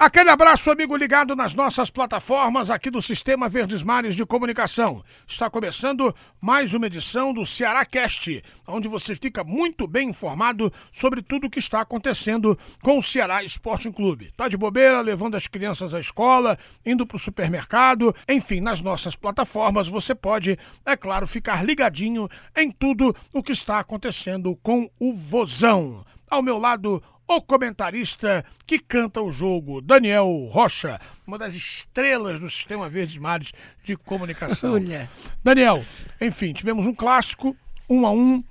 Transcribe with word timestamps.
Aquele 0.00 0.30
abraço, 0.30 0.70
amigo 0.70 0.96
ligado 0.96 1.34
nas 1.34 1.54
nossas 1.54 1.90
plataformas 1.90 2.70
aqui 2.70 2.88
do 2.88 3.02
Sistema 3.02 3.48
Verdes 3.48 3.82
Mares 3.82 4.14
de 4.14 4.24
Comunicação. 4.24 5.02
Está 5.26 5.50
começando 5.50 6.14
mais 6.40 6.72
uma 6.72 6.86
edição 6.86 7.34
do 7.34 7.44
Ceará 7.44 7.84
Cast, 7.84 8.40
onde 8.64 8.86
você 8.86 9.16
fica 9.16 9.42
muito 9.42 9.88
bem 9.88 10.10
informado 10.10 10.72
sobre 10.92 11.20
tudo 11.20 11.48
o 11.48 11.50
que 11.50 11.58
está 11.58 11.80
acontecendo 11.80 12.56
com 12.80 12.96
o 12.96 13.02
Ceará 13.02 13.42
Esporte 13.42 13.90
Clube. 13.90 14.32
Tá 14.36 14.46
de 14.46 14.56
bobeira, 14.56 15.00
levando 15.00 15.34
as 15.34 15.48
crianças 15.48 15.92
à 15.92 15.98
escola, 15.98 16.56
indo 16.86 17.04
para 17.04 17.16
o 17.16 17.20
supermercado, 17.20 18.14
enfim, 18.28 18.60
nas 18.60 18.80
nossas 18.80 19.16
plataformas 19.16 19.88
você 19.88 20.14
pode, 20.14 20.56
é 20.86 20.96
claro, 20.96 21.26
ficar 21.26 21.64
ligadinho 21.64 22.28
em 22.56 22.70
tudo 22.70 23.16
o 23.32 23.42
que 23.42 23.50
está 23.50 23.80
acontecendo 23.80 24.54
com 24.62 24.88
o 25.00 25.12
Vozão. 25.12 26.04
Ao 26.30 26.42
meu 26.42 26.58
lado, 26.58 27.02
o 27.28 27.42
comentarista 27.42 28.42
que 28.66 28.78
canta 28.78 29.20
o 29.20 29.30
jogo, 29.30 29.82
Daniel 29.82 30.48
Rocha, 30.50 30.98
uma 31.26 31.36
das 31.36 31.54
estrelas 31.54 32.40
do 32.40 32.48
Sistema 32.48 32.88
Verdes 32.88 33.18
Mares 33.18 33.52
de 33.84 33.96
Comunicação. 33.98 34.72
Olha. 34.72 35.10
Daniel, 35.44 35.84
enfim, 36.18 36.54
tivemos 36.54 36.86
um 36.86 36.94
clássico, 36.94 37.54
um 37.88 38.06
a 38.06 38.10
um, 38.10 38.42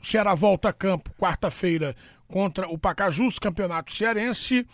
Ceará 0.00 0.34
volta 0.34 0.68
a 0.68 0.72
campo 0.72 1.10
quarta-feira 1.18 1.96
contra 2.28 2.68
o 2.68 2.78
Pacajus, 2.78 3.40
campeonato 3.40 3.92
cearense, 3.92 4.66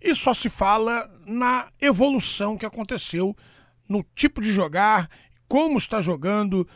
e 0.00 0.14
só 0.14 0.34
se 0.34 0.48
fala 0.48 1.08
na 1.24 1.68
evolução 1.80 2.58
que 2.58 2.66
aconteceu 2.66 3.36
no 3.88 4.04
tipo 4.14 4.40
de 4.42 4.52
jogar, 4.52 5.08
como 5.48 5.78
está 5.78 6.00
jogando, 6.00 6.68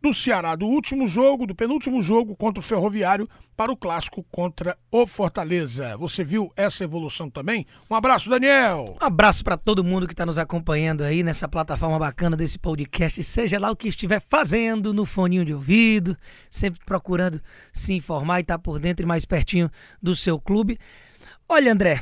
do 0.00 0.14
Ceará 0.14 0.54
do 0.54 0.66
último 0.66 1.06
jogo, 1.06 1.46
do 1.46 1.54
penúltimo 1.54 2.02
jogo 2.02 2.36
contra 2.36 2.60
o 2.60 2.62
Ferroviário, 2.62 3.28
para 3.56 3.72
o 3.72 3.76
clássico 3.76 4.24
contra 4.30 4.78
o 4.90 5.06
Fortaleza. 5.06 5.96
Você 5.96 6.22
viu 6.22 6.52
essa 6.56 6.84
evolução 6.84 7.28
também? 7.28 7.66
Um 7.90 7.94
abraço, 7.94 8.30
Daniel! 8.30 8.96
Um 9.00 9.04
abraço 9.04 9.42
para 9.42 9.56
todo 9.56 9.82
mundo 9.82 10.06
que 10.06 10.12
está 10.12 10.24
nos 10.24 10.38
acompanhando 10.38 11.02
aí 11.02 11.24
nessa 11.24 11.48
plataforma 11.48 11.98
bacana 11.98 12.36
desse 12.36 12.58
podcast, 12.58 13.22
seja 13.24 13.58
lá 13.58 13.70
o 13.70 13.76
que 13.76 13.88
estiver 13.88 14.22
fazendo, 14.28 14.94
no 14.94 15.04
foninho 15.04 15.44
de 15.44 15.52
ouvido, 15.52 16.16
sempre 16.48 16.80
procurando 16.84 17.40
se 17.72 17.94
informar 17.94 18.38
e 18.38 18.42
estar 18.42 18.58
tá 18.58 18.62
por 18.62 18.78
dentro 18.78 19.04
e 19.04 19.06
mais 19.06 19.24
pertinho 19.24 19.68
do 20.00 20.14
seu 20.14 20.40
clube. 20.40 20.78
Olha, 21.48 21.72
André, 21.72 22.00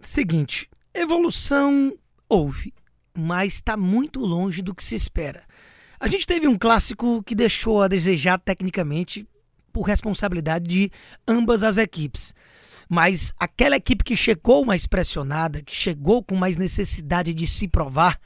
seguinte, 0.00 0.70
evolução 0.94 1.92
houve, 2.28 2.72
mas 3.12 3.54
está 3.54 3.76
muito 3.76 4.20
longe 4.20 4.62
do 4.62 4.74
que 4.74 4.82
se 4.82 4.94
espera. 4.94 5.42
A 5.98 6.08
gente 6.08 6.26
teve 6.26 6.46
um 6.46 6.58
clássico 6.58 7.22
que 7.22 7.34
deixou 7.34 7.82
a 7.82 7.88
desejar 7.88 8.38
tecnicamente 8.38 9.26
por 9.72 9.82
responsabilidade 9.82 10.66
de 10.66 10.90
ambas 11.26 11.62
as 11.62 11.76
equipes. 11.76 12.34
Mas 12.88 13.32
aquela 13.38 13.76
equipe 13.76 14.04
que 14.04 14.16
chegou 14.16 14.64
mais 14.64 14.86
pressionada, 14.86 15.62
que 15.62 15.74
chegou 15.74 16.22
com 16.22 16.36
mais 16.36 16.56
necessidade 16.56 17.34
de 17.34 17.46
se 17.46 17.66
provar, 17.66 18.20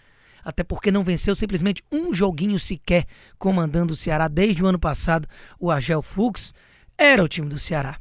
até 0.45 0.63
porque 0.63 0.91
não 0.91 1.05
venceu 1.05 1.35
simplesmente 1.35 1.83
um 1.91 2.13
joguinho 2.13 2.59
sequer 2.59 3.07
comandando 3.39 3.95
o 3.95 3.97
Ceará 3.97 4.29
desde 4.29 4.63
o 4.63 4.67
ano 4.67 4.79
passado, 4.79 5.29
o 5.59 5.71
Agel 5.71 6.03
Fux, 6.03 6.53
era 6.99 7.23
o 7.23 7.29
time 7.29 7.49
do 7.49 7.59
Ceará. 7.59 7.99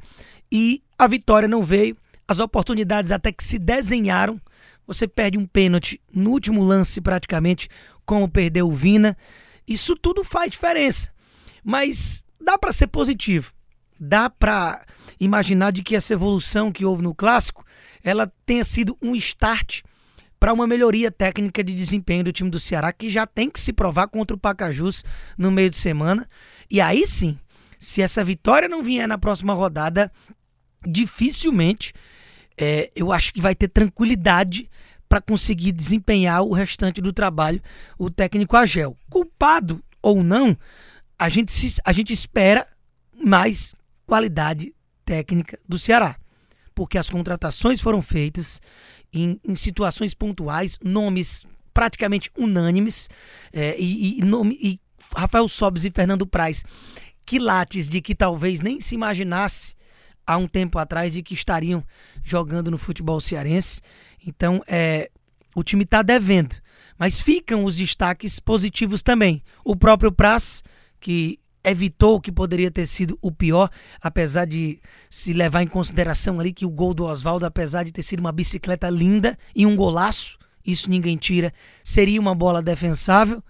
E 0.52 0.82
a 0.98 1.06
vitória 1.06 1.48
não 1.48 1.62
veio, 1.62 1.96
as 2.26 2.38
oportunidades 2.38 3.10
até 3.10 3.32
que 3.32 3.42
se 3.42 3.58
desenharam. 3.58 4.40
Você 4.86 5.08
perde 5.08 5.38
um 5.38 5.46
pênalti 5.46 6.00
no 6.12 6.30
último 6.30 6.62
lance, 6.62 7.00
praticamente, 7.00 7.68
como 8.04 8.28
perdeu 8.28 8.68
o 8.68 8.74
Vina. 8.74 9.16
Isso 9.70 9.94
tudo 9.94 10.24
faz 10.24 10.50
diferença. 10.50 11.08
Mas 11.62 12.24
dá 12.40 12.58
para 12.58 12.72
ser 12.72 12.88
positivo. 12.88 13.52
Dá 13.98 14.28
para 14.28 14.84
imaginar 15.20 15.70
de 15.70 15.82
que 15.84 15.94
essa 15.94 16.12
evolução 16.12 16.72
que 16.72 16.84
houve 16.84 17.02
no 17.02 17.14
clássico, 17.14 17.64
ela 18.02 18.32
tenha 18.44 18.64
sido 18.64 18.98
um 19.00 19.14
start 19.14 19.82
para 20.40 20.52
uma 20.52 20.66
melhoria 20.66 21.10
técnica 21.10 21.62
de 21.62 21.72
desempenho 21.72 22.24
do 22.24 22.32
time 22.32 22.50
do 22.50 22.58
Ceará, 22.58 22.92
que 22.92 23.08
já 23.08 23.26
tem 23.26 23.48
que 23.48 23.60
se 23.60 23.72
provar 23.72 24.08
contra 24.08 24.34
o 24.34 24.40
Pacajus 24.40 25.04
no 25.38 25.50
meio 25.50 25.70
de 25.70 25.76
semana. 25.76 26.28
E 26.68 26.80
aí 26.80 27.06
sim, 27.06 27.38
se 27.78 28.02
essa 28.02 28.24
vitória 28.24 28.68
não 28.68 28.82
vier 28.82 29.06
na 29.06 29.18
próxima 29.18 29.52
rodada, 29.52 30.10
dificilmente 30.84 31.92
é, 32.56 32.90
eu 32.96 33.12
acho 33.12 33.32
que 33.32 33.40
vai 33.40 33.54
ter 33.54 33.68
tranquilidade 33.68 34.68
para 35.10 35.20
conseguir 35.20 35.72
desempenhar 35.72 36.40
o 36.44 36.52
restante 36.52 37.00
do 37.00 37.12
trabalho 37.12 37.60
o 37.98 38.08
técnico 38.08 38.56
Agel. 38.56 38.96
Culpado 39.10 39.82
ou 40.00 40.22
não, 40.22 40.56
a 41.18 41.28
gente, 41.28 41.50
se, 41.50 41.80
a 41.84 41.90
gente 41.90 42.12
espera 42.12 42.64
mais 43.20 43.74
qualidade 44.06 44.72
técnica 45.04 45.58
do 45.68 45.80
Ceará. 45.80 46.14
Porque 46.76 46.96
as 46.96 47.10
contratações 47.10 47.80
foram 47.80 48.00
feitas 48.00 48.60
em, 49.12 49.40
em 49.44 49.56
situações 49.56 50.14
pontuais, 50.14 50.78
nomes 50.80 51.44
praticamente 51.74 52.30
unânimes, 52.38 53.08
é, 53.52 53.74
e, 53.76 54.20
e, 54.20 54.22
nome, 54.22 54.56
e 54.62 54.80
Rafael 55.12 55.48
Sobes 55.48 55.84
e 55.84 55.90
Fernando 55.90 56.24
Praz, 56.24 56.64
quilates 57.26 57.88
de 57.88 58.00
que 58.00 58.14
talvez 58.14 58.60
nem 58.60 58.80
se 58.80 58.94
imaginasse 58.94 59.74
há 60.24 60.36
um 60.36 60.46
tempo 60.46 60.78
atrás 60.78 61.12
de 61.12 61.20
que 61.20 61.34
estariam 61.34 61.82
jogando 62.22 62.70
no 62.70 62.78
futebol 62.78 63.20
cearense. 63.20 63.80
Então, 64.26 64.62
é, 64.66 65.10
o 65.54 65.62
time 65.62 65.84
está 65.84 66.02
devendo. 66.02 66.56
Mas 66.98 67.20
ficam 67.20 67.64
os 67.64 67.76
destaques 67.76 68.38
positivos 68.38 69.02
também. 69.02 69.42
O 69.64 69.74
próprio 69.74 70.12
Praz, 70.12 70.62
que 71.00 71.38
evitou 71.64 72.16
o 72.16 72.20
que 72.20 72.32
poderia 72.32 72.70
ter 72.70 72.86
sido 72.86 73.18
o 73.20 73.30
pior, 73.30 73.70
apesar 74.00 74.46
de 74.46 74.78
se 75.08 75.32
levar 75.32 75.62
em 75.62 75.66
consideração 75.66 76.40
ali 76.40 76.52
que 76.52 76.64
o 76.64 76.70
gol 76.70 76.94
do 76.94 77.04
Oswaldo, 77.04 77.46
apesar 77.46 77.84
de 77.84 77.92
ter 77.92 78.02
sido 78.02 78.20
uma 78.20 78.32
bicicleta 78.32 78.88
linda 78.88 79.38
e 79.54 79.66
um 79.66 79.76
golaço, 79.76 80.38
isso 80.64 80.88
ninguém 80.88 81.16
tira, 81.16 81.52
seria 81.82 82.20
uma 82.20 82.34
bola 82.34 82.62
defensável, 82.62 83.42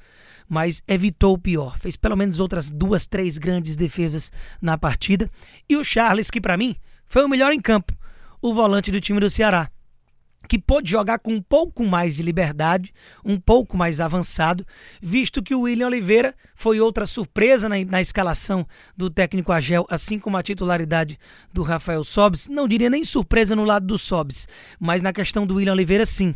mas 0.48 0.82
evitou 0.86 1.34
o 1.34 1.38
pior. 1.38 1.78
Fez 1.78 1.96
pelo 1.96 2.16
menos 2.16 2.40
outras 2.40 2.70
duas, 2.70 3.06
três 3.06 3.38
grandes 3.38 3.76
defesas 3.76 4.32
na 4.60 4.76
partida. 4.76 5.30
E 5.68 5.76
o 5.76 5.84
Charles, 5.84 6.30
que 6.30 6.40
para 6.40 6.56
mim 6.56 6.76
foi 7.06 7.24
o 7.24 7.28
melhor 7.28 7.52
em 7.52 7.60
campo, 7.60 7.96
o 8.42 8.54
volante 8.54 8.90
do 8.90 9.00
time 9.00 9.20
do 9.20 9.30
Ceará 9.30 9.70
que 10.48 10.58
pôde 10.58 10.90
jogar 10.90 11.18
com 11.18 11.32
um 11.32 11.40
pouco 11.40 11.84
mais 11.84 12.14
de 12.16 12.22
liberdade, 12.22 12.92
um 13.24 13.38
pouco 13.38 13.76
mais 13.76 14.00
avançado, 14.00 14.66
visto 15.00 15.42
que 15.42 15.54
o 15.54 15.60
William 15.62 15.86
Oliveira 15.86 16.34
foi 16.54 16.80
outra 16.80 17.06
surpresa 17.06 17.68
na, 17.68 17.84
na 17.84 18.00
escalação 18.00 18.66
do 18.96 19.08
técnico 19.08 19.52
Agel, 19.52 19.86
assim 19.88 20.18
como 20.18 20.36
a 20.36 20.42
titularidade 20.42 21.18
do 21.52 21.62
Rafael 21.62 22.02
Sobes. 22.02 22.48
Não 22.48 22.66
diria 22.66 22.90
nem 22.90 23.04
surpresa 23.04 23.54
no 23.54 23.64
lado 23.64 23.86
do 23.86 23.98
Sobes, 23.98 24.48
mas 24.78 25.00
na 25.00 25.12
questão 25.12 25.46
do 25.46 25.56
William 25.56 25.72
Oliveira, 25.72 26.04
sim. 26.04 26.34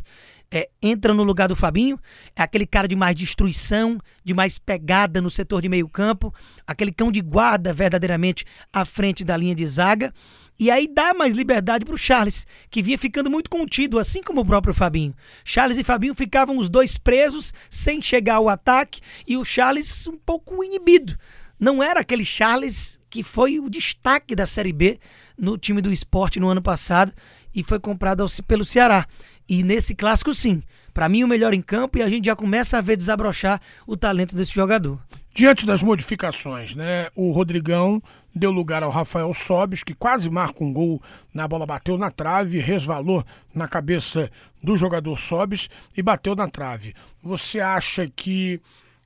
É, 0.56 0.68
entra 0.80 1.12
no 1.12 1.24
lugar 1.24 1.48
do 1.48 1.56
Fabinho, 1.56 1.98
é 2.36 2.40
aquele 2.40 2.64
cara 2.64 2.86
de 2.86 2.94
mais 2.94 3.16
destruição, 3.16 3.98
de 4.22 4.32
mais 4.32 4.56
pegada 4.56 5.20
no 5.20 5.28
setor 5.28 5.60
de 5.60 5.68
meio 5.68 5.88
campo, 5.88 6.32
aquele 6.64 6.92
cão 6.92 7.10
de 7.10 7.20
guarda 7.20 7.72
verdadeiramente 7.72 8.44
à 8.72 8.84
frente 8.84 9.24
da 9.24 9.36
linha 9.36 9.52
de 9.52 9.66
zaga. 9.66 10.14
E 10.56 10.70
aí 10.70 10.86
dá 10.86 11.12
mais 11.12 11.34
liberdade 11.34 11.84
para 11.84 11.96
o 11.96 11.98
Charles, 11.98 12.46
que 12.70 12.82
vinha 12.82 12.96
ficando 12.96 13.28
muito 13.28 13.50
contido, 13.50 13.98
assim 13.98 14.22
como 14.22 14.42
o 14.42 14.46
próprio 14.46 14.72
Fabinho. 14.72 15.12
Charles 15.44 15.76
e 15.76 15.82
Fabinho 15.82 16.14
ficavam 16.14 16.56
os 16.56 16.68
dois 16.68 16.96
presos, 16.96 17.52
sem 17.68 18.00
chegar 18.00 18.36
ao 18.36 18.48
ataque, 18.48 19.00
e 19.26 19.36
o 19.36 19.44
Charles 19.44 20.06
um 20.06 20.16
pouco 20.16 20.62
inibido. 20.62 21.18
Não 21.58 21.82
era 21.82 21.98
aquele 21.98 22.24
Charles 22.24 22.96
que 23.10 23.24
foi 23.24 23.58
o 23.58 23.68
destaque 23.68 24.36
da 24.36 24.46
Série 24.46 24.72
B 24.72 25.00
no 25.36 25.58
time 25.58 25.82
do 25.82 25.92
esporte 25.92 26.38
no 26.38 26.48
ano 26.48 26.62
passado 26.62 27.12
e 27.54 27.62
foi 27.62 27.78
comprado 27.78 28.26
pelo 28.46 28.64
Ceará. 28.64 29.06
E 29.48 29.62
nesse 29.62 29.94
clássico, 29.94 30.34
sim. 30.34 30.62
Para 30.92 31.08
mim, 31.08 31.24
o 31.24 31.28
melhor 31.28 31.52
em 31.52 31.60
campo 31.60 31.98
e 31.98 32.02
a 32.02 32.08
gente 32.08 32.26
já 32.26 32.36
começa 32.36 32.78
a 32.78 32.80
ver 32.80 32.96
desabrochar 32.96 33.60
o 33.86 33.96
talento 33.96 34.34
desse 34.34 34.52
jogador. 34.52 34.98
Diante 35.34 35.66
das 35.66 35.82
modificações, 35.82 36.76
né? 36.76 37.08
O 37.16 37.32
Rodrigão 37.32 38.00
deu 38.32 38.52
lugar 38.52 38.82
ao 38.82 38.90
Rafael 38.90 39.34
Sobis, 39.34 39.82
que 39.82 39.94
quase 39.94 40.30
marca 40.30 40.62
um 40.62 40.72
gol 40.72 41.02
na 41.32 41.46
bola, 41.48 41.66
bateu 41.66 41.98
na 41.98 42.10
trave, 42.10 42.60
resvalou 42.60 43.24
na 43.52 43.66
cabeça 43.66 44.30
do 44.62 44.76
jogador 44.76 45.16
Sobis 45.18 45.68
e 45.96 46.02
bateu 46.02 46.36
na 46.36 46.48
trave. 46.48 46.94
Você 47.20 47.58
acha 47.58 48.08
que 48.08 48.60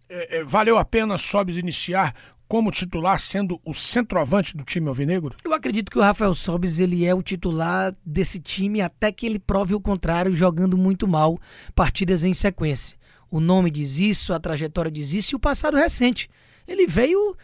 é, 0.08 0.38
é, 0.38 0.44
valeu 0.44 0.78
a 0.78 0.84
pena 0.84 1.18
Sobis 1.18 1.56
iniciar 1.56 2.14
como 2.48 2.72
titular, 2.72 3.20
sendo 3.20 3.60
o 3.64 3.74
centroavante 3.74 4.56
do 4.56 4.64
time 4.64 4.88
alvinegro? 4.88 5.36
Eu 5.44 5.52
acredito 5.52 5.90
que 5.90 5.98
o 5.98 6.02
Rafael 6.02 6.34
Sobis 6.34 6.80
ele 6.80 7.04
é 7.04 7.14
o 7.14 7.22
titular 7.22 7.94
desse 8.04 8.40
time 8.40 8.80
até 8.80 9.12
que 9.12 9.26
ele 9.26 9.38
prove 9.38 9.74
o 9.74 9.80
contrário, 9.80 10.34
jogando 10.34 10.76
muito 10.78 11.06
mal 11.06 11.38
partidas 11.74 12.24
em 12.24 12.32
sequência. 12.32 12.96
O 13.30 13.38
nome 13.38 13.70
diz 13.70 13.98
isso, 13.98 14.32
a 14.32 14.40
trajetória 14.40 14.90
diz 14.90 15.12
isso 15.12 15.34
e 15.34 15.36
o 15.36 15.40
passado 15.40 15.76
recente. 15.76 16.30
Ele 16.66 16.86
veio 16.86 17.36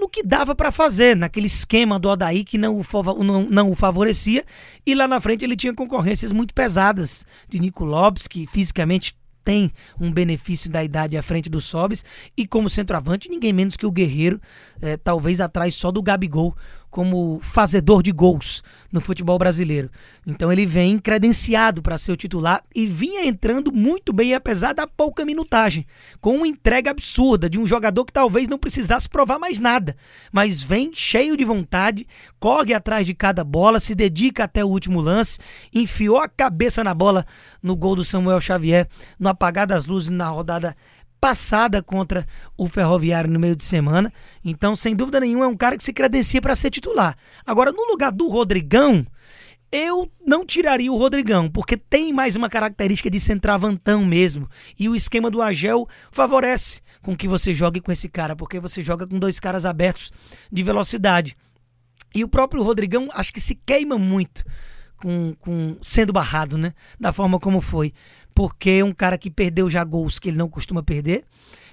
no 0.00 0.08
que 0.08 0.22
dava 0.22 0.54
para 0.54 0.70
fazer, 0.70 1.16
naquele 1.16 1.46
esquema 1.46 1.98
do 1.98 2.08
Odaí 2.08 2.44
que 2.44 2.56
não 2.56 2.78
o, 2.78 3.24
não, 3.24 3.44
não 3.44 3.70
o 3.72 3.74
favorecia. 3.74 4.44
E 4.86 4.94
lá 4.94 5.08
na 5.08 5.20
frente 5.20 5.44
ele 5.44 5.56
tinha 5.56 5.74
concorrências 5.74 6.30
muito 6.30 6.54
pesadas 6.54 7.26
de 7.48 7.58
Nico 7.58 7.84
Lopes, 7.84 8.28
que 8.28 8.46
fisicamente 8.46 9.16
tem 9.48 9.72
um 9.98 10.12
benefício 10.12 10.70
da 10.70 10.84
idade 10.84 11.16
à 11.16 11.22
frente 11.22 11.48
do 11.48 11.58
Sobis. 11.58 12.04
E 12.36 12.46
como 12.46 12.68
centroavante, 12.68 13.30
ninguém 13.30 13.50
menos 13.50 13.78
que 13.78 13.86
o 13.86 13.90
Guerreiro, 13.90 14.38
é, 14.78 14.94
talvez 14.98 15.40
atrás 15.40 15.74
só 15.74 15.90
do 15.90 16.02
Gabigol, 16.02 16.54
como 16.90 17.40
fazedor 17.42 18.02
de 18.02 18.12
gols 18.12 18.62
no 18.90 19.00
futebol 19.00 19.38
brasileiro. 19.38 19.90
Então 20.26 20.50
ele 20.50 20.64
vem 20.64 20.98
credenciado 20.98 21.82
para 21.82 21.98
ser 21.98 22.12
o 22.12 22.16
titular 22.16 22.62
e 22.74 22.86
vinha 22.86 23.26
entrando 23.26 23.70
muito 23.70 24.12
bem, 24.12 24.34
apesar 24.34 24.72
da 24.72 24.86
pouca 24.86 25.24
minutagem, 25.24 25.86
com 26.20 26.36
uma 26.36 26.46
entrega 26.46 26.90
absurda 26.90 27.48
de 27.48 27.58
um 27.58 27.66
jogador 27.66 28.04
que 28.04 28.12
talvez 28.12 28.48
não 28.48 28.58
precisasse 28.58 29.08
provar 29.08 29.38
mais 29.38 29.58
nada, 29.58 29.96
mas 30.32 30.62
vem 30.62 30.90
cheio 30.94 31.36
de 31.36 31.44
vontade, 31.44 32.06
corre 32.40 32.72
atrás 32.72 33.06
de 33.06 33.14
cada 33.14 33.44
bola, 33.44 33.80
se 33.80 33.94
dedica 33.94 34.44
até 34.44 34.64
o 34.64 34.68
último 34.68 35.00
lance, 35.00 35.38
enfiou 35.72 36.18
a 36.18 36.28
cabeça 36.28 36.82
na 36.82 36.94
bola 36.94 37.26
no 37.62 37.76
gol 37.76 37.94
do 37.94 38.04
Samuel 38.04 38.40
Xavier 38.40 38.88
no 39.18 39.28
apagar 39.28 39.66
das 39.66 39.86
luzes 39.86 40.10
na 40.10 40.28
rodada 40.28 40.74
passada 41.20 41.82
contra 41.82 42.26
o 42.56 42.68
Ferroviário 42.68 43.30
no 43.30 43.38
meio 43.38 43.56
de 43.56 43.64
semana. 43.64 44.12
Então, 44.44 44.76
sem 44.76 44.94
dúvida 44.94 45.20
nenhuma, 45.20 45.44
é 45.44 45.48
um 45.48 45.56
cara 45.56 45.76
que 45.76 45.84
se 45.84 45.92
credencia 45.92 46.40
para 46.40 46.56
ser 46.56 46.70
titular. 46.70 47.16
Agora, 47.46 47.72
no 47.72 47.86
lugar 47.90 48.12
do 48.12 48.28
Rodrigão, 48.28 49.06
eu 49.70 50.10
não 50.26 50.46
tiraria 50.46 50.92
o 50.92 50.96
Rodrigão, 50.96 51.50
porque 51.50 51.76
tem 51.76 52.12
mais 52.12 52.36
uma 52.36 52.48
característica 52.48 53.10
de 53.10 53.20
centravantão 53.20 54.04
mesmo. 54.04 54.48
E 54.78 54.88
o 54.88 54.96
esquema 54.96 55.30
do 55.30 55.42
Agel 55.42 55.86
favorece 56.10 56.80
com 57.02 57.16
que 57.16 57.28
você 57.28 57.52
jogue 57.52 57.80
com 57.80 57.92
esse 57.92 58.08
cara, 58.08 58.34
porque 58.34 58.58
você 58.58 58.80
joga 58.80 59.06
com 59.06 59.18
dois 59.18 59.38
caras 59.38 59.64
abertos 59.64 60.10
de 60.50 60.62
velocidade. 60.62 61.36
E 62.14 62.24
o 62.24 62.28
próprio 62.28 62.62
Rodrigão 62.62 63.08
acho 63.12 63.32
que 63.32 63.40
se 63.40 63.54
queima 63.54 63.98
muito 63.98 64.44
com, 64.96 65.34
com 65.38 65.76
sendo 65.82 66.12
barrado, 66.12 66.56
né? 66.56 66.72
Da 66.98 67.12
forma 67.12 67.38
como 67.38 67.60
foi 67.60 67.92
porque 68.38 68.84
um 68.84 68.92
cara 68.92 69.18
que 69.18 69.32
perdeu 69.32 69.68
já 69.68 69.82
gols 69.82 70.20
que 70.20 70.28
ele 70.28 70.36
não 70.36 70.48
costuma 70.48 70.80
perder, 70.80 71.24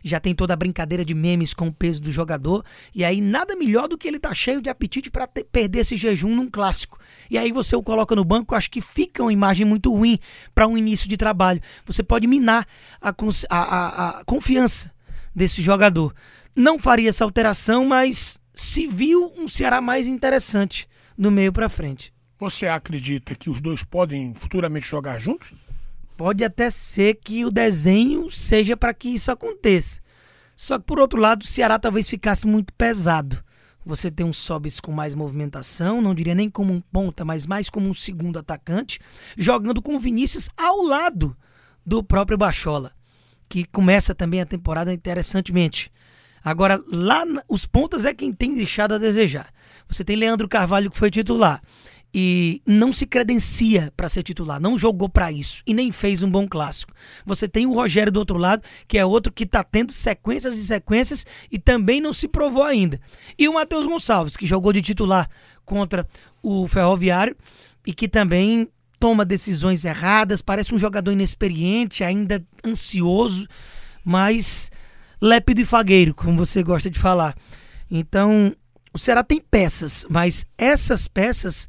já 0.03 0.19
tem 0.19 0.33
toda 0.33 0.56
a 0.56 0.57
brincadeira 0.57 1.06
de 1.06 1.13
memes 1.13 1.53
com 1.53 1.67
o 1.67 1.71
peso 1.71 2.01
do 2.01 2.09
jogador, 2.09 2.65
e 2.91 3.06
aí 3.06 3.21
nada 3.21 3.56
melhor 3.56 3.88
do 3.88 3.95
que 3.95 4.07
ele 4.07 4.17
tá 4.17 4.33
cheio 4.33 4.59
de 4.63 4.67
apetite 4.67 5.12
para 5.12 5.27
perder 5.27 5.81
esse 5.81 5.95
jejum 5.95 6.35
num 6.35 6.50
clássico. 6.50 6.97
E 7.29 7.38
aí 7.38 7.51
você 7.51 7.75
o 7.75 7.83
coloca 7.83 8.15
no 8.15 8.25
banco, 8.25 8.56
acho 8.56 8.71
que 8.71 8.81
fica 8.81 9.21
uma 9.21 9.31
imagem 9.31 9.63
muito 9.63 9.94
ruim 9.94 10.17
para 10.56 10.65
um 10.65 10.75
início 10.75 11.07
de 11.07 11.15
trabalho. 11.15 11.62
Você 11.85 12.01
pode 12.01 12.25
minar 12.25 12.68
a, 13.00 13.09
a, 13.09 13.13
a, 13.51 14.09
a 14.21 14.23
confiança 14.25 14.91
desse 15.35 15.61
jogador. 15.61 16.15
Não 16.56 16.79
faria 16.79 17.09
essa 17.09 17.23
alteração, 17.23 17.85
mas 17.85 18.41
se 18.56 18.88
viu 18.88 19.31
um 19.38 19.47
Ceará 19.47 19.81
mais 19.81 20.07
interessante 20.07 20.89
no 21.15 21.29
meio 21.29 21.53
para 21.53 21.69
frente. 21.69 22.11
Você 22.39 22.65
acredita 22.68 23.35
que 23.35 23.51
os 23.51 23.61
dois 23.61 23.83
podem 23.83 24.33
futuramente 24.33 24.88
jogar 24.88 25.19
juntos? 25.19 25.53
Pode 26.17 26.44
até 26.44 26.69
ser 26.69 27.15
que 27.15 27.44
o 27.44 27.51
desenho 27.51 28.31
seja 28.31 28.77
para 28.77 28.94
que 28.94 29.09
isso 29.09 29.31
aconteça. 29.31 30.00
Só 30.56 30.79
que 30.79 30.85
por 30.85 31.00
outro 31.00 31.19
lado, 31.19 31.44
o 31.44 31.47
Ceará 31.47 31.77
talvez 31.77 32.09
ficasse 32.09 32.47
muito 32.47 32.73
pesado. 32.73 33.44
Você 33.85 34.09
tem 34.09 34.25
um 34.25 34.33
Sobis 34.33 34.79
com 34.79 34.91
mais 34.91 35.13
movimentação, 35.13 36.01
não 36.01 36.15
diria 36.15 36.33
nem 36.33 36.50
como 36.50 36.73
um 36.73 36.81
ponta, 36.81 37.23
mas 37.23 37.45
mais 37.45 37.69
como 37.69 37.88
um 37.88 37.94
segundo 37.94 38.39
atacante, 38.39 39.00
jogando 39.38 39.81
com 39.81 39.95
o 39.95 40.00
Vinícius 40.00 40.50
ao 40.57 40.81
lado 40.81 41.35
do 41.85 42.03
próprio 42.03 42.38
Bachola, 42.38 42.94
que 43.47 43.65
começa 43.65 44.15
também 44.15 44.41
a 44.41 44.45
temporada 44.45 44.91
interessantemente. 44.91 45.91
Agora, 46.44 46.81
lá 46.91 47.23
os 47.47 47.65
pontas 47.65 48.06
é 48.06 48.13
quem 48.13 48.31
tem 48.31 48.56
deixado 48.56 48.94
a 48.94 48.97
desejar. 48.97 49.53
Você 49.88 50.03
tem 50.03 50.15
Leandro 50.15 50.47
Carvalho 50.47 50.89
que 50.89 50.97
foi 50.97 51.11
titular 51.11 51.61
e 52.17 52.62
não 52.65 52.94
se 52.94 53.06
credencia 53.06 53.91
para 53.97 54.07
ser 54.07 54.23
titular, 54.23 54.57
não 54.57 54.79
jogou 54.79 55.09
para 55.09 55.33
isso 55.33 55.62
e 55.67 55.73
nem 55.73 55.91
fez 55.91 56.23
um 56.23 56.31
bom 56.31 56.47
clássico. 56.47 56.94
Você 57.25 57.45
tem 57.45 57.65
o 57.65 57.73
Rogério 57.73 58.09
do 58.09 58.19
outro 58.19 58.38
lado, 58.38 58.63
que 58.88 58.97
é 58.97 59.06
outro 59.06 59.33
que 59.33 59.44
está 59.44 59.62
tendo 59.65 59.91
sequências 59.91 60.57
e 60.57 60.65
sequências 60.65 61.25
e 61.51 61.59
também 61.59 62.00
não 62.00 62.13
se 62.13 62.29
provou 62.29 62.63
ainda. 62.63 63.01
E 63.38 63.50
o 63.50 63.53
Matheus 63.56 63.85
Gonçalves, 63.85 64.38
que 64.38 64.45
jogou 64.45 64.71
de 64.71 64.81
titular 64.81 65.29
contra 65.65 66.07
o 66.41 66.65
Ferroviário 66.69 67.35
e 67.85 67.94
que 67.94 68.07
também 68.07 68.69
toma 68.97 69.25
decisões 69.25 69.83
erradas, 69.83 70.41
parece 70.41 70.73
um 70.73 70.79
jogador 70.79 71.11
inexperiente, 71.11 72.01
ainda 72.01 72.41
ansioso, 72.65 73.45
mas 74.06 74.71
lépido 75.19 75.59
e 75.59 75.65
fagueiro, 75.65 76.13
como 76.13 76.38
você 76.38 76.63
gosta 76.63 76.89
de 76.89 76.97
falar. 76.97 77.35
Então, 77.91 78.53
o 78.94 78.97
Ceará 78.97 79.21
tem 79.21 79.41
peças, 79.41 80.06
mas 80.09 80.45
essas 80.57 81.09
peças 81.09 81.68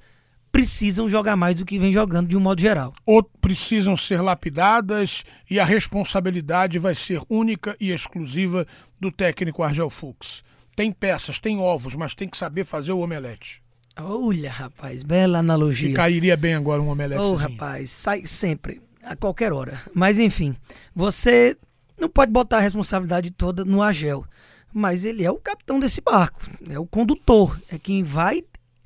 precisam 0.56 1.06
jogar 1.06 1.36
mais 1.36 1.54
do 1.54 1.66
que 1.66 1.78
vem 1.78 1.92
jogando 1.92 2.28
de 2.28 2.36
um 2.36 2.40
modo 2.40 2.62
geral. 2.62 2.90
Ou 3.04 3.22
precisam 3.22 3.94
ser 3.94 4.22
lapidadas 4.22 5.22
e 5.50 5.60
a 5.60 5.64
responsabilidade 5.66 6.78
vai 6.78 6.94
ser 6.94 7.20
única 7.28 7.76
e 7.78 7.90
exclusiva 7.90 8.66
do 8.98 9.12
técnico 9.12 9.62
Argel 9.62 9.90
Fux. 9.90 10.42
Tem 10.74 10.90
peças, 10.90 11.38
tem 11.38 11.58
ovos, 11.58 11.94
mas 11.94 12.14
tem 12.14 12.26
que 12.26 12.38
saber 12.38 12.64
fazer 12.64 12.92
o 12.92 13.00
omelete. 13.00 13.62
Olha, 14.00 14.50
rapaz, 14.50 15.02
bela 15.02 15.40
analogia. 15.40 15.90
E 15.90 15.92
cairia 15.92 16.38
bem 16.38 16.54
agora 16.54 16.80
um 16.80 16.88
omelete. 16.88 17.20
Ô, 17.20 17.32
oh, 17.32 17.34
rapaz, 17.34 17.90
sai 17.90 18.24
sempre, 18.24 18.80
a 19.02 19.14
qualquer 19.14 19.52
hora. 19.52 19.82
Mas 19.92 20.18
enfim, 20.18 20.56
você 20.94 21.54
não 22.00 22.08
pode 22.08 22.32
botar 22.32 22.56
a 22.56 22.60
responsabilidade 22.60 23.30
toda 23.30 23.62
no 23.62 23.82
Agel. 23.82 24.24
Mas 24.72 25.04
ele 25.04 25.22
é 25.22 25.30
o 25.30 25.36
capitão 25.36 25.78
desse 25.78 26.00
barco, 26.00 26.40
é 26.66 26.78
o 26.78 26.86
condutor, 26.86 27.60
é 27.70 27.78
quem 27.78 28.02
vai, 28.02 28.42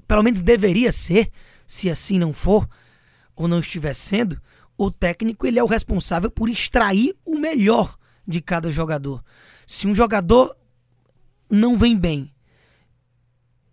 pelo 0.09 0.23
menos 0.25 0.43
deveria 0.43 0.91
ser, 0.91 1.31
se 1.71 1.89
assim 1.89 2.19
não 2.19 2.33
for, 2.33 2.69
ou 3.37 3.47
não 3.47 3.61
estiver 3.61 3.95
sendo, 3.95 4.43
o 4.77 4.91
técnico 4.91 5.47
ele 5.47 5.57
é 5.57 5.63
o 5.63 5.69
responsável 5.69 6.29
por 6.29 6.49
extrair 6.49 7.17
o 7.25 7.39
melhor 7.39 7.97
de 8.27 8.41
cada 8.41 8.73
jogador. 8.73 9.23
Se 9.65 9.87
um 9.87 9.95
jogador 9.95 10.53
não 11.49 11.79
vem 11.79 11.97
bem, 11.97 12.35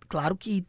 claro 0.08 0.36
que 0.36 0.64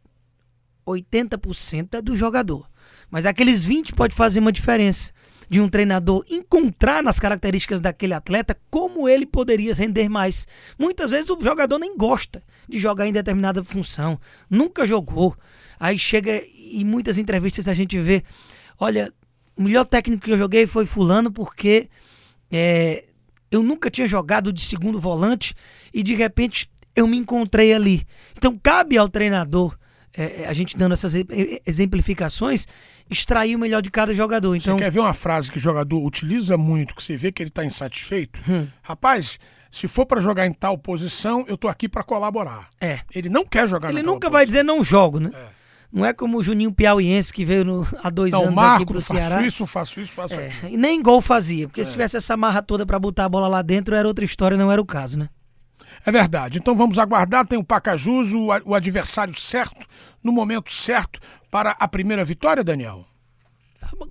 80% 0.84 1.94
é 1.94 2.02
do 2.02 2.16
jogador, 2.16 2.68
mas 3.08 3.24
aqueles 3.24 3.64
20 3.64 3.94
pode 3.94 4.12
fazer 4.12 4.40
uma 4.40 4.50
diferença 4.50 5.12
de 5.48 5.60
um 5.60 5.68
treinador 5.68 6.24
encontrar 6.28 7.00
nas 7.00 7.20
características 7.20 7.80
daquele 7.80 8.14
atleta 8.14 8.60
como 8.68 9.08
ele 9.08 9.24
poderia 9.24 9.72
render 9.72 10.08
mais. 10.08 10.48
Muitas 10.76 11.12
vezes 11.12 11.30
o 11.30 11.40
jogador 11.40 11.78
nem 11.78 11.96
gosta 11.96 12.42
de 12.68 12.80
jogar 12.80 13.06
em 13.06 13.12
determinada 13.12 13.62
função, 13.62 14.18
nunca 14.50 14.84
jogou. 14.84 15.36
Aí 15.78 15.98
chega 15.98 16.42
e 16.70 16.84
muitas 16.84 17.18
entrevistas 17.18 17.68
a 17.68 17.74
gente 17.74 17.98
vê, 17.98 18.22
olha, 18.78 19.12
o 19.56 19.62
melhor 19.62 19.86
técnico 19.86 20.24
que 20.24 20.32
eu 20.32 20.38
joguei 20.38 20.66
foi 20.66 20.86
fulano 20.86 21.30
porque 21.30 21.88
é, 22.50 23.04
eu 23.50 23.62
nunca 23.62 23.90
tinha 23.90 24.06
jogado 24.06 24.52
de 24.52 24.60
segundo 24.60 25.00
volante 25.00 25.54
e 25.92 26.02
de 26.02 26.14
repente 26.14 26.70
eu 26.94 27.06
me 27.06 27.16
encontrei 27.16 27.72
ali. 27.72 28.06
Então 28.36 28.58
cabe 28.62 28.96
ao 28.96 29.08
treinador, 29.08 29.76
é, 30.16 30.42
é 30.42 30.48
a 30.48 30.52
gente 30.52 30.76
dando 30.76 30.92
essas 30.92 31.12
exemplificações, 31.66 32.66
extrair 33.08 33.56
o 33.56 33.58
melhor 33.58 33.82
de 33.82 33.90
cada 33.90 34.14
jogador. 34.14 34.54
Então, 34.54 34.76
você 34.76 34.84
quer 34.84 34.90
ver 34.90 35.00
uma 35.00 35.14
frase 35.14 35.50
que 35.50 35.58
o 35.58 35.60
jogador 35.60 36.04
utiliza 36.04 36.56
muito, 36.56 36.94
que 36.94 37.02
você 37.02 37.16
vê 37.16 37.32
que 37.32 37.42
ele 37.42 37.50
está 37.50 37.64
insatisfeito? 37.64 38.40
Hum. 38.48 38.66
Rapaz, 38.82 39.38
se 39.70 39.86
for 39.86 40.04
para 40.04 40.20
jogar 40.20 40.46
em 40.46 40.52
tal 40.52 40.76
posição, 40.76 41.44
eu 41.48 41.56
tô 41.56 41.68
aqui 41.68 41.88
para 41.88 42.02
colaborar. 42.02 42.68
É. 42.80 43.00
Ele 43.14 43.28
não 43.28 43.44
quer 43.44 43.68
jogar 43.68 43.90
Ele 43.90 44.02
nunca 44.02 44.28
vai 44.28 44.44
dizer 44.44 44.64
não 44.64 44.82
jogo, 44.82 45.20
né? 45.20 45.30
É. 45.32 45.59
Não 45.92 46.04
é 46.06 46.12
como 46.12 46.38
o 46.38 46.42
Juninho 46.42 46.72
Piauiense 46.72 47.32
que 47.32 47.44
veio 47.44 47.64
no, 47.64 47.86
há 48.02 48.08
dois 48.10 48.32
não, 48.32 48.42
anos 48.42 48.54
Marco, 48.54 48.76
aqui 48.76 48.86
pro 48.86 49.00
Ceará. 49.00 49.36
Faço 49.36 49.46
isso, 49.46 49.66
faço 49.66 50.00
isso, 50.00 50.12
faço 50.12 50.34
é, 50.34 50.52
E 50.70 50.76
nem 50.76 51.02
gol 51.02 51.20
fazia, 51.20 51.66
porque 51.66 51.80
é. 51.80 51.84
se 51.84 51.90
tivesse 51.90 52.16
essa 52.16 52.36
marra 52.36 52.62
toda 52.62 52.86
para 52.86 52.98
botar 52.98 53.24
a 53.24 53.28
bola 53.28 53.48
lá 53.48 53.60
dentro, 53.60 53.94
era 53.94 54.06
outra 54.06 54.24
história, 54.24 54.56
não 54.56 54.70
era 54.70 54.80
o 54.80 54.86
caso, 54.86 55.18
né? 55.18 55.28
É 56.06 56.12
verdade. 56.12 56.58
Então 56.58 56.74
vamos 56.74 56.98
aguardar. 56.98 57.46
Tem 57.46 57.58
o 57.58 57.64
Pacajus, 57.64 58.32
o, 58.32 58.46
o 58.64 58.74
adversário 58.74 59.38
certo, 59.38 59.86
no 60.22 60.32
momento 60.32 60.72
certo, 60.72 61.20
para 61.50 61.72
a 61.72 61.88
primeira 61.88 62.24
vitória, 62.24 62.62
Daniel? 62.62 63.04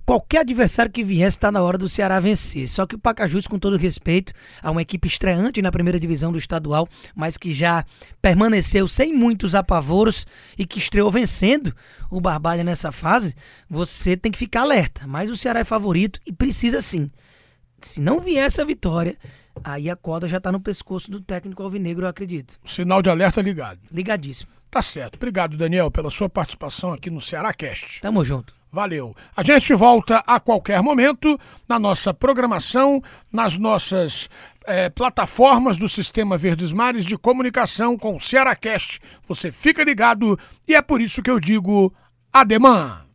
Qualquer 0.04 0.40
adversário 0.40 0.90
que 0.90 1.04
viesse 1.04 1.36
está 1.36 1.50
na 1.50 1.62
hora 1.62 1.78
do 1.78 1.88
Ceará 1.88 2.18
vencer. 2.20 2.68
Só 2.68 2.86
que 2.86 2.94
o 2.94 2.98
Pacajus, 2.98 3.46
com 3.46 3.58
todo 3.58 3.76
respeito, 3.76 4.32
a 4.62 4.70
uma 4.70 4.82
equipe 4.82 5.08
estreante 5.08 5.62
na 5.62 5.72
primeira 5.72 6.00
divisão 6.00 6.32
do 6.32 6.38
estadual, 6.38 6.88
mas 7.14 7.36
que 7.36 7.52
já 7.52 7.84
permaneceu 8.20 8.86
sem 8.88 9.12
muitos 9.12 9.54
apavoros 9.54 10.26
e 10.58 10.66
que 10.66 10.78
estreou 10.78 11.10
vencendo 11.10 11.74
o 12.10 12.20
Barbalha 12.20 12.64
nessa 12.64 12.90
fase, 12.90 13.34
você 13.68 14.16
tem 14.16 14.32
que 14.32 14.38
ficar 14.38 14.62
alerta. 14.62 15.06
Mas 15.06 15.30
o 15.30 15.36
Ceará 15.36 15.60
é 15.60 15.64
favorito 15.64 16.20
e 16.26 16.32
precisa 16.32 16.80
sim. 16.80 17.10
Se 17.80 18.00
não 18.00 18.20
vier 18.20 18.44
essa 18.44 18.64
vitória, 18.64 19.16
aí 19.64 19.88
a 19.88 19.96
corda 19.96 20.28
já 20.28 20.36
está 20.38 20.52
no 20.52 20.60
pescoço 20.60 21.10
do 21.10 21.20
técnico 21.20 21.62
alvinegro, 21.62 22.04
eu 22.04 22.10
acredito. 22.10 22.58
Sinal 22.64 23.00
de 23.00 23.08
alerta 23.08 23.40
ligado. 23.40 23.80
Ligadíssimo. 23.90 24.50
Tá 24.70 24.82
certo. 24.82 25.16
Obrigado, 25.16 25.56
Daniel, 25.56 25.90
pela 25.90 26.10
sua 26.10 26.28
participação 26.28 26.92
aqui 26.92 27.10
no 27.10 27.20
Ceará 27.20 27.52
Cast. 27.52 28.00
Tamo 28.00 28.24
junto. 28.24 28.59
Valeu. 28.72 29.16
A 29.36 29.42
gente 29.42 29.74
volta 29.74 30.22
a 30.26 30.38
qualquer 30.38 30.80
momento 30.80 31.38
na 31.68 31.78
nossa 31.78 32.14
programação, 32.14 33.02
nas 33.32 33.58
nossas 33.58 34.28
é, 34.64 34.88
plataformas 34.88 35.76
do 35.76 35.88
Sistema 35.88 36.38
Verdes 36.38 36.72
Mares 36.72 37.04
de 37.04 37.18
comunicação 37.18 37.98
com 37.98 38.14
o 38.14 38.20
Cearacast. 38.20 39.00
Você 39.26 39.50
fica 39.50 39.82
ligado 39.82 40.38
e 40.68 40.74
é 40.74 40.82
por 40.82 41.00
isso 41.00 41.22
que 41.22 41.30
eu 41.30 41.40
digo 41.40 41.92
ademã. 42.32 43.09